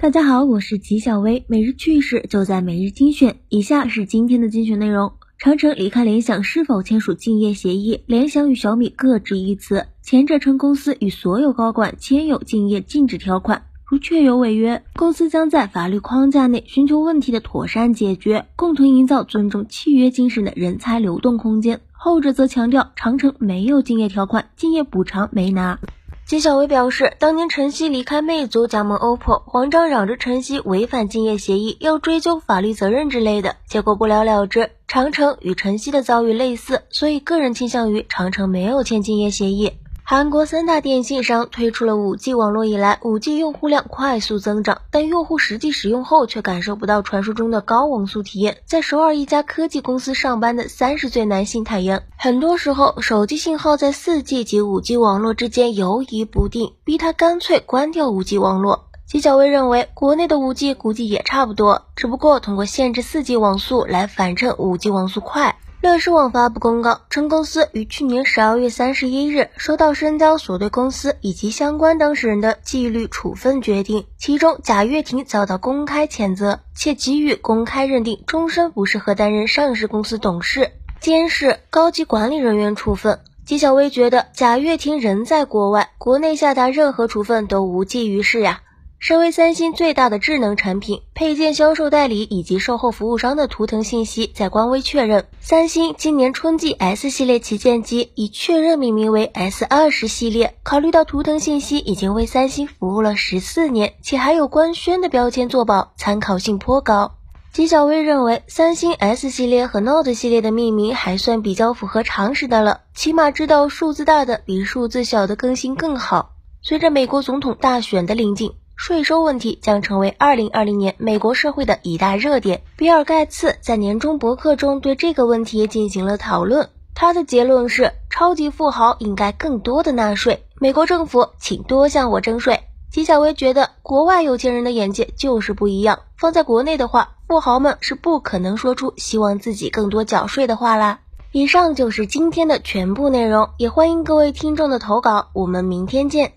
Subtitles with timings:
[0.00, 3.40] 大家好，我是吉小薇，每日趣事就在每日精选。
[3.48, 8.04] 以下是今天的精选内容：长城离开联想是否签署竞业协议？
[8.06, 9.86] 联想与小米各执一词。
[10.00, 21.80] 前者称公司与所有高管签有竞业禁止条款，如确有违约，公司将在法律框架内寻求问题的妥善解决，共同营造尊重契约精神的人才流动空间。
[21.90, 25.80] 后者则强调长城没有竞业条款，竞业补偿没拿。
[26.28, 34.68] 纪晓薇表示，当年陈曦离开魅族加盟 OPPO，黄章嚷着陈曦违反竞业协议，要追究法律责任之类的，结果不了了之。
[34.86, 39.72] 长城与陈曦的遭遇类似，所以个人倾向于长城没有签竞业协议。
[40.10, 48.56] 韩国三大电信商推出了 5G 网络以来，5G 用户量快速增长，但用户实际使用后却感受不到传说中的高网速体验。
[48.64, 58.86] 在首尔一家科技公司上班的三十岁男性坦言，很多时候手机信号在 4G 及 5G 网络之间游移不定，逼他干脆关掉 5G 网络。
[59.06, 65.58] 纪晓薇认为，国内的 5G 估计也差不多，只不过通过限制 4G 网速来反衬 5G 网速快。
[65.88, 83.18] 乐视网发布公告称，公司于去年十二月三十一日收到深交所对公司以及相关当事人的纪律处分决定，其中贾跃亭遭到公开谴责，且给予公开认定终身不适合担任上市公司董事、监事、高级管理人员处分。
[83.46, 88.60] 纪晓薇觉得，贾跃亭人在国外，国内下达任何处分都无济于事呀。
[89.00, 100.56] 身为三星最大的智能产品配件销售代理以及售后服务商的图腾信息在官微确认，三星今年春季 S 系列旗舰机已确认命名为 S 二十系列。
[100.64, 107.12] 考虑到图腾信息已经为三星服务了十四年，且还有官宣的标签做保，参考性颇高。
[107.52, 116.32] 纪晓薇认为，三星 S 系列和 Note 系列的命名还算比较符合常识的了，起码知道数字大的比数字小的更新更好。
[116.60, 118.52] 随着美国总统大选的临近。
[118.80, 122.62] 税收问题将成为二零二零年美国社会的一大热点。
[122.76, 126.70] 比尔盖茨在年终博客中对这个问题进行了讨论。
[126.94, 132.60] 他的结论是：超级富豪应该更多的纳税，美国政府请多向我征税。
[132.88, 135.98] 纪晓薇觉得，国外有钱人的眼界就是不一样。
[136.16, 141.00] 放在国内的话，富豪们是不可能说出希望自己更多缴税的话啦。
[141.32, 145.30] 以上就是今天的全部内容，也欢迎各位听众的投稿。
[145.32, 146.32] 我们明天见。